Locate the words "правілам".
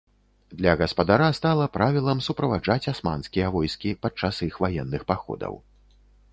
1.75-2.23